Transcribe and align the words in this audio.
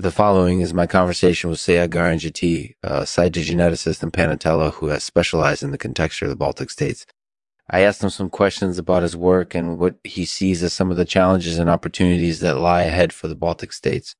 The 0.00 0.10
following 0.10 0.62
is 0.62 0.72
my 0.72 0.86
conversation 0.86 1.50
with 1.50 1.58
Saagar 1.58 2.14
Enjeti, 2.14 2.74
a 2.82 3.02
cytogeneticist 3.02 4.02
in 4.02 4.10
Panatela 4.10 4.72
who 4.72 4.86
has 4.86 5.04
specialized 5.04 5.62
in 5.62 5.72
the 5.72 5.76
contexture 5.76 6.24
of 6.24 6.30
the 6.30 6.36
Baltic 6.36 6.70
states. 6.70 7.04
I 7.68 7.80
asked 7.80 8.02
him 8.02 8.08
some 8.08 8.30
questions 8.30 8.78
about 8.78 9.02
his 9.02 9.14
work 9.14 9.54
and 9.54 9.78
what 9.78 9.96
he 10.02 10.24
sees 10.24 10.62
as 10.62 10.72
some 10.72 10.90
of 10.90 10.96
the 10.96 11.04
challenges 11.04 11.58
and 11.58 11.68
opportunities 11.68 12.40
that 12.40 12.56
lie 12.56 12.84
ahead 12.84 13.12
for 13.12 13.28
the 13.28 13.34
Baltic 13.34 13.74
states. 13.74 14.14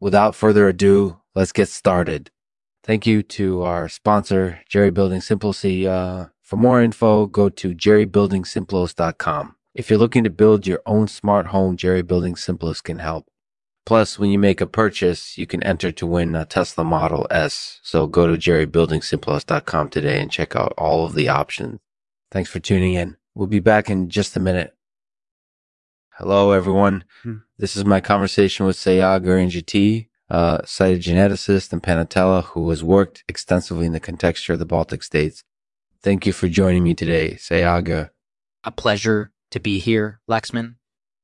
Without 0.00 0.34
further 0.34 0.66
ado, 0.66 1.20
let's 1.36 1.52
get 1.52 1.68
started. 1.68 2.32
Thank 2.82 3.06
you 3.06 3.22
to 3.22 3.62
our 3.62 3.88
sponsor, 3.88 4.58
Jerry 4.68 4.90
Building 4.90 5.20
Simplicity. 5.20 5.86
Uh, 5.86 6.26
for 6.42 6.56
more 6.56 6.82
info, 6.82 7.26
go 7.26 7.48
to 7.48 7.72
jerrybuildingsimplos.com. 7.72 9.54
If 9.76 9.90
you're 9.90 9.98
looking 10.00 10.24
to 10.24 10.30
build 10.30 10.66
your 10.66 10.82
own 10.86 11.06
smart 11.06 11.46
home, 11.46 11.76
Jerry 11.76 12.02
Building 12.02 12.34
Simplos 12.34 12.82
can 12.82 12.98
help. 12.98 13.30
Plus, 13.86 14.18
when 14.18 14.30
you 14.30 14.38
make 14.38 14.60
a 14.60 14.66
purchase, 14.66 15.38
you 15.38 15.46
can 15.46 15.62
enter 15.62 15.90
to 15.90 16.06
win 16.06 16.34
a 16.34 16.44
Tesla 16.44 16.84
Model 16.84 17.26
S. 17.30 17.80
So 17.82 18.06
go 18.06 18.26
to 18.26 18.34
jerrybuildingsimplos.com 18.34 19.88
today 19.88 20.20
and 20.20 20.30
check 20.30 20.54
out 20.54 20.74
all 20.76 21.04
of 21.04 21.14
the 21.14 21.28
options. 21.28 21.80
Thanks 22.30 22.50
for 22.50 22.60
tuning 22.60 22.94
in. 22.94 23.16
We'll 23.34 23.48
be 23.48 23.60
back 23.60 23.90
in 23.90 24.08
just 24.08 24.36
a 24.36 24.40
minute. 24.40 24.76
Hello, 26.12 26.52
everyone. 26.52 27.04
Hmm. 27.22 27.38
This 27.58 27.76
is 27.76 27.84
my 27.84 28.00
conversation 28.00 28.66
with 28.66 28.76
Saagar 28.76 29.42
Enjeti, 29.42 30.08
a 30.28 30.60
cytogeneticist 30.64 31.72
in 31.72 31.80
Panatela 31.80 32.44
who 32.44 32.68
has 32.70 32.84
worked 32.84 33.24
extensively 33.26 33.86
in 33.86 33.92
the 33.92 34.00
contexture 34.00 34.52
of 34.52 34.58
the 34.58 34.66
Baltic 34.66 35.02
states. 35.02 35.42
Thank 36.02 36.26
you 36.26 36.32
for 36.32 36.48
joining 36.48 36.84
me 36.84 36.94
today, 36.94 37.34
Sayaga. 37.34 38.10
A 38.62 38.70
pleasure 38.70 39.32
to 39.50 39.60
be 39.60 39.78
here, 39.78 40.20
Lexman. 40.28 40.76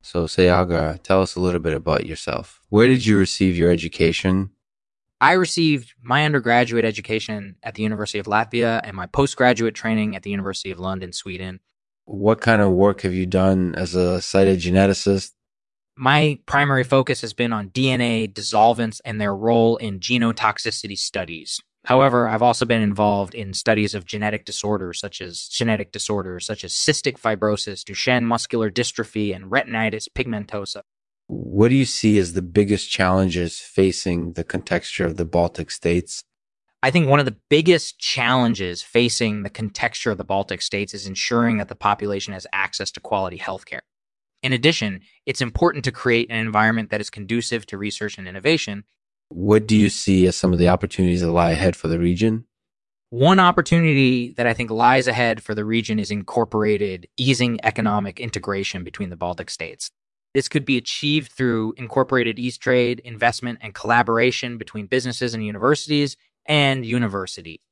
So, 0.00 0.24
Sayaga, 0.24 1.02
tell 1.02 1.22
us 1.22 1.34
a 1.34 1.40
little 1.40 1.60
bit 1.60 1.74
about 1.74 2.06
yourself. 2.06 2.60
Where 2.68 2.86
did 2.86 3.04
you 3.04 3.18
receive 3.18 3.56
your 3.56 3.70
education? 3.70 4.50
I 5.20 5.32
received 5.32 5.94
my 6.00 6.24
undergraduate 6.24 6.84
education 6.84 7.56
at 7.62 7.74
the 7.74 7.82
University 7.82 8.20
of 8.20 8.26
Latvia 8.26 8.80
and 8.84 8.96
my 8.96 9.06
postgraduate 9.06 9.74
training 9.74 10.14
at 10.14 10.22
the 10.22 10.30
University 10.30 10.70
of 10.70 10.78
London, 10.78 11.12
Sweden. 11.12 11.60
What 12.04 12.40
kind 12.40 12.62
of 12.62 12.70
work 12.70 13.02
have 13.02 13.12
you 13.12 13.26
done 13.26 13.74
as 13.74 13.94
a 13.94 14.18
cytogeneticist? 14.18 15.32
My 15.96 16.38
primary 16.46 16.84
focus 16.84 17.20
has 17.22 17.32
been 17.32 17.52
on 17.52 17.70
DNA 17.70 18.32
dissolvents 18.32 19.00
and 19.04 19.20
their 19.20 19.34
role 19.34 19.76
in 19.78 19.98
genotoxicity 19.98 20.96
studies. 20.96 21.60
However, 21.88 22.28
I've 22.28 22.42
also 22.42 22.66
been 22.66 22.82
involved 22.82 23.34
in 23.34 23.54
studies 23.54 23.94
of 23.94 24.04
genetic 24.04 24.44
disorders 24.44 25.00
such 25.00 25.22
as 25.22 25.48
genetic 25.48 25.90
disorders 25.90 26.44
such 26.44 26.62
as 26.62 26.74
cystic 26.74 27.18
fibrosis, 27.18 27.82
Duchenne 27.82 28.24
muscular 28.24 28.70
dystrophy, 28.70 29.34
and 29.34 29.46
retinitis 29.46 30.06
pigmentosa. 30.14 30.82
What 31.28 31.68
do 31.68 31.76
you 31.76 31.86
see 31.86 32.18
as 32.18 32.34
the 32.34 32.42
biggest 32.42 32.90
challenges 32.90 33.58
facing 33.58 34.34
the 34.34 34.44
contexture 34.44 35.06
of 35.06 35.16
the 35.16 35.24
Baltic 35.24 35.70
states? 35.70 36.24
I 36.82 36.90
think 36.90 37.08
one 37.08 37.20
of 37.20 37.24
the 37.24 37.38
biggest 37.48 37.98
challenges 37.98 38.82
facing 38.82 39.42
the 39.42 39.48
contexture 39.48 40.10
of 40.10 40.18
the 40.18 40.24
Baltic 40.24 40.60
states 40.60 40.92
is 40.92 41.06
ensuring 41.06 41.56
that 41.56 41.68
the 41.68 41.74
population 41.74 42.34
has 42.34 42.46
access 42.52 42.90
to 42.90 43.00
quality 43.00 43.38
healthcare. 43.38 43.80
In 44.42 44.52
addition, 44.52 45.00
it's 45.24 45.40
important 45.40 45.86
to 45.86 45.92
create 45.92 46.30
an 46.30 46.36
environment 46.36 46.90
that 46.90 47.00
is 47.00 47.08
conducive 47.08 47.64
to 47.64 47.78
research 47.78 48.18
and 48.18 48.28
innovation 48.28 48.84
what 49.30 49.66
do 49.66 49.76
you 49.76 49.90
see 49.90 50.26
as 50.26 50.36
some 50.36 50.52
of 50.52 50.58
the 50.58 50.68
opportunities 50.68 51.20
that 51.20 51.30
lie 51.30 51.50
ahead 51.50 51.76
for 51.76 51.88
the 51.88 51.98
region? 51.98 52.44
One 53.10 53.40
opportunity 53.40 54.34
that 54.36 54.46
I 54.46 54.52
think 54.52 54.70
lies 54.70 55.08
ahead 55.08 55.42
for 55.42 55.54
the 55.54 55.64
region 55.64 55.98
is 55.98 56.10
incorporated 56.10 57.08
easing 57.16 57.58
economic 57.62 58.20
integration 58.20 58.84
between 58.84 59.10
the 59.10 59.16
Baltic 59.16 59.48
states. 59.48 59.90
This 60.34 60.48
could 60.48 60.66
be 60.66 60.76
achieved 60.76 61.32
through 61.32 61.74
incorporated 61.78 62.38
ease 62.38 62.58
trade, 62.58 63.00
investment, 63.00 63.60
and 63.62 63.74
collaboration 63.74 64.58
between 64.58 64.86
businesses 64.86 65.32
and 65.32 65.44
universities 65.44 66.16
and 66.44 66.84
university. 66.84 67.62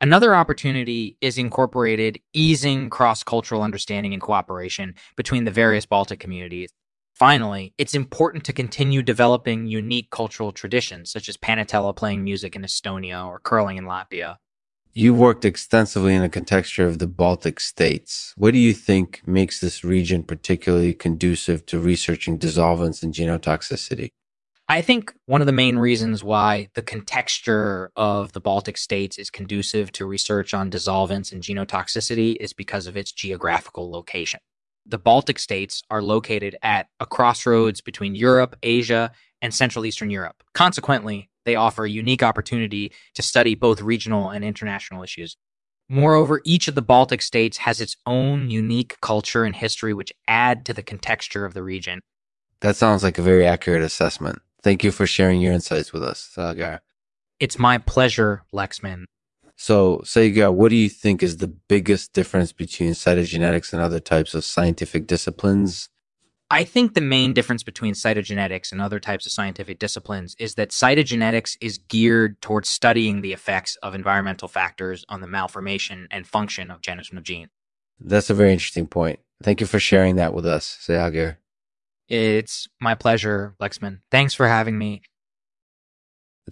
Another 0.00 0.34
opportunity 0.34 1.16
is 1.20 1.38
incorporated 1.38 2.18
easing 2.32 2.90
cross 2.90 3.22
cultural 3.22 3.62
understanding 3.62 4.12
and 4.12 4.22
cooperation 4.22 4.94
between 5.14 5.44
the 5.44 5.50
various 5.50 5.86
Baltic 5.86 6.18
communities 6.18 6.70
Finally, 7.20 7.74
it's 7.76 7.94
important 7.94 8.44
to 8.44 8.50
continue 8.50 9.02
developing 9.02 9.66
unique 9.66 10.08
cultural 10.08 10.52
traditions, 10.52 11.12
such 11.12 11.28
as 11.28 11.36
Panatela 11.36 11.94
playing 11.94 12.24
music 12.24 12.56
in 12.56 12.62
Estonia 12.62 13.26
or 13.26 13.38
curling 13.38 13.76
in 13.76 13.84
Latvia. 13.84 14.36
You 14.94 15.12
worked 15.12 15.44
extensively 15.44 16.14
in 16.14 16.22
the 16.22 16.30
contexture 16.30 16.86
of 16.86 16.98
the 16.98 17.06
Baltic 17.06 17.60
states. 17.60 18.32
What 18.38 18.54
do 18.54 18.58
you 18.58 18.72
think 18.72 19.20
makes 19.26 19.60
this 19.60 19.84
region 19.84 20.22
particularly 20.22 20.94
conducive 20.94 21.66
to 21.66 21.78
researching 21.78 22.38
dissolvents 22.38 23.02
and 23.02 23.12
genotoxicity? 23.12 24.12
I 24.66 24.80
think 24.80 25.12
one 25.26 25.42
of 25.42 25.46
the 25.46 25.52
main 25.52 25.76
reasons 25.76 26.24
why 26.24 26.68
the 26.72 26.80
contexture 26.80 27.92
of 27.96 28.32
the 28.32 28.40
Baltic 28.40 28.78
states 28.78 29.18
is 29.18 29.28
conducive 29.28 29.92
to 29.92 30.06
research 30.06 30.54
on 30.54 30.70
dissolvents 30.70 31.32
and 31.32 31.42
genotoxicity 31.42 32.36
is 32.40 32.54
because 32.54 32.86
of 32.86 32.96
its 32.96 33.12
geographical 33.12 33.90
location 33.90 34.40
the 34.86 34.98
Baltic 34.98 35.38
states 35.38 35.82
are 35.90 36.02
located 36.02 36.56
at 36.62 36.88
a 36.98 37.06
crossroads 37.06 37.80
between 37.80 38.14
Europe, 38.14 38.56
Asia, 38.62 39.12
and 39.42 39.54
Central 39.54 39.86
Eastern 39.86 40.10
Europe. 40.10 40.42
Consequently, 40.52 41.30
they 41.44 41.54
offer 41.56 41.84
a 41.84 41.90
unique 41.90 42.22
opportunity 42.22 42.92
to 43.14 43.22
study 43.22 43.54
both 43.54 43.80
regional 43.80 44.30
and 44.30 44.44
international 44.44 45.02
issues. 45.02 45.36
Moreover, 45.88 46.40
each 46.44 46.68
of 46.68 46.74
the 46.74 46.82
Baltic 46.82 47.20
states 47.22 47.58
has 47.58 47.80
its 47.80 47.96
own 48.06 48.50
unique 48.50 49.00
culture 49.00 49.44
and 49.44 49.56
history, 49.56 49.92
which 49.92 50.12
add 50.28 50.64
to 50.66 50.74
the 50.74 50.82
contexture 50.82 51.44
of 51.44 51.54
the 51.54 51.62
region. 51.62 52.00
That 52.60 52.76
sounds 52.76 53.02
like 53.02 53.18
a 53.18 53.22
very 53.22 53.46
accurate 53.46 53.82
assessment. 53.82 54.40
Thank 54.62 54.84
you 54.84 54.92
for 54.92 55.06
sharing 55.06 55.40
your 55.40 55.52
insights 55.52 55.92
with 55.92 56.04
us, 56.04 56.32
Saagar. 56.36 56.80
It's 57.40 57.58
my 57.58 57.78
pleasure, 57.78 58.44
Lexman. 58.52 59.06
So, 59.62 59.98
Saiga, 60.04 60.50
what 60.54 60.70
do 60.70 60.76
you 60.76 60.88
think 60.88 61.22
is 61.22 61.36
the 61.36 61.46
biggest 61.46 62.14
difference 62.14 62.50
between 62.50 62.92
cytogenetics 62.92 63.74
and 63.74 63.82
other 63.82 64.00
types 64.00 64.32
of 64.32 64.42
scientific 64.42 65.06
disciplines? 65.06 65.90
I 66.50 66.64
think 66.64 66.94
the 66.94 67.02
main 67.02 67.34
difference 67.34 67.62
between 67.62 67.92
cytogenetics 67.92 68.72
and 68.72 68.80
other 68.80 68.98
types 68.98 69.26
of 69.26 69.32
scientific 69.32 69.78
disciplines 69.78 70.34
is 70.38 70.54
that 70.54 70.70
cytogenetics 70.70 71.58
is 71.60 71.76
geared 71.76 72.40
towards 72.40 72.70
studying 72.70 73.20
the 73.20 73.34
effects 73.34 73.76
of 73.82 73.94
environmental 73.94 74.48
factors 74.48 75.04
on 75.10 75.20
the 75.20 75.26
malformation 75.26 76.08
and 76.10 76.26
function 76.26 76.70
of 76.70 76.80
genes 76.80 77.10
and 77.12 77.22
genes. 77.22 77.50
That's 78.00 78.30
a 78.30 78.34
very 78.34 78.54
interesting 78.54 78.86
point. 78.86 79.20
Thank 79.42 79.60
you 79.60 79.66
for 79.66 79.78
sharing 79.78 80.16
that 80.16 80.32
with 80.32 80.46
us, 80.46 80.78
Sayagir. 80.88 81.36
It's 82.08 82.66
my 82.80 82.94
pleasure, 82.94 83.56
Lexman. 83.60 84.00
Thanks 84.10 84.32
for 84.32 84.48
having 84.48 84.78
me. 84.78 85.02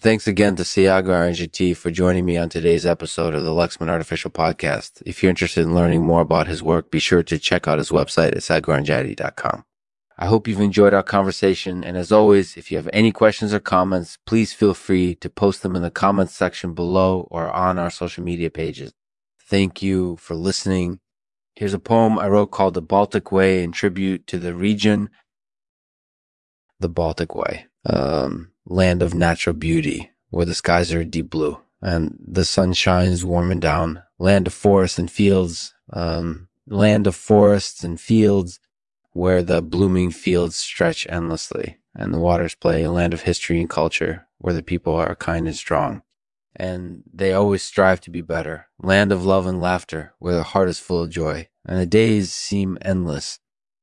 Thanks 0.01 0.29
again 0.29 0.55
to 0.55 0.63
Saagar 0.63 1.29
Enjeti 1.29 1.77
for 1.77 1.91
joining 1.91 2.25
me 2.25 2.37
on 2.37 2.49
today's 2.49 2.87
episode 2.87 3.35
of 3.35 3.43
the 3.43 3.51
Lexman 3.51 3.89
Artificial 3.89 4.31
Podcast. 4.31 5.03
If 5.05 5.23
you're 5.23 5.31
interested 5.31 5.63
in 5.63 5.75
learning 5.75 6.05
more 6.05 6.21
about 6.21 6.47
his 6.47 6.63
work, 6.63 6.93
be 6.93 7.01
sure 7.01 7.25
to 7.25 7.37
check 7.37 7.67
out 7.67 7.79
his 7.79 7.91
website 7.91 8.29
at 8.29 8.63
sagoranjati.com. 8.63 9.65
I 10.17 10.27
hope 10.27 10.47
you've 10.47 10.61
enjoyed 10.61 10.95
our 10.95 11.03
conversation. 11.03 11.83
And 11.83 11.97
as 11.97 12.13
always, 12.13 12.57
if 12.57 12.71
you 12.71 12.77
have 12.77 12.89
any 12.93 13.11
questions 13.11 13.53
or 13.53 13.59
comments, 13.59 14.19
please 14.25 14.53
feel 14.53 14.73
free 14.73 15.17
to 15.17 15.29
post 15.29 15.65
them 15.65 15.75
in 15.75 15.83
the 15.83 15.91
comments 15.91 16.35
section 16.35 16.75
below 16.75 17.27
or 17.33 17.51
on 17.51 17.77
our 17.77 17.91
social 17.91 18.23
media 18.23 18.51
pages. 18.51 18.93
Thank 19.41 19.83
you 19.83 20.15
for 20.19 20.37
listening. 20.37 21.01
Here's 21.57 21.75
a 21.75 21.81
poem 21.81 22.21
I 22.21 22.29
wrote 22.29 22.53
called 22.53 22.75
The 22.75 22.83
Baltic 22.83 23.33
Way 23.33 23.65
in 23.65 23.73
tribute 23.73 24.29
to 24.29 24.39
the 24.39 24.55
region, 24.55 25.11
the 26.79 26.89
Baltic 26.89 27.35
Way. 27.35 27.67
Um, 27.85 28.53
land 28.69 29.03
of 29.03 29.15
natural 29.15 29.55
beauty 29.55 30.11
where 30.31 30.47
the 30.47 30.55
skies 30.55 30.93
are 30.93 31.05
deep 31.05 31.31
blue 31.31 31.59
and 31.81 32.17
the 32.21 32.45
sun 32.45 32.73
shines 32.73 33.25
warming 33.25 33.61
down. 33.61 34.03
Land 34.19 34.47
of 34.47 34.55
forests 34.55 34.99
and 34.99 35.11
fields, 35.11 35.75
um, 35.93 36.49
land 36.67 37.07
of 37.07 37.17
forests 37.17 37.85
and 37.85 38.01
fields 38.01 38.61
where 39.13 39.43
the 39.43 39.63
blooming 39.63 40.11
fields 40.11 40.57
stretch 40.57 41.07
endlessly 41.09 41.79
and 41.95 42.13
the 42.13 42.19
waters 42.19 42.55
play. 42.55 42.83
A 42.83 42.91
land 42.91 43.15
of 43.15 43.23
history 43.23 43.61
and 43.61 43.71
culture 43.71 44.27
where 44.39 44.55
the 44.55 44.63
people 44.63 44.95
are 44.95 45.15
kind 45.17 45.47
and 45.47 45.57
strong 45.57 46.03
and 46.55 47.03
they 47.13 47.33
always 47.33 47.63
strive 47.63 48.01
to 48.03 48.11
be 48.11 48.21
better. 48.21 48.67
Land 48.83 49.13
of 49.13 49.25
love 49.25 49.47
and 49.47 49.61
laughter 49.61 50.15
where 50.19 50.35
the 50.35 50.43
heart 50.43 50.69
is 50.69 50.81
full 50.81 51.03
of 51.03 51.11
joy 51.11 51.49
and 51.65 51.79
the 51.79 51.87
days 51.87 52.33
seem 52.33 52.77
endless 52.83 53.39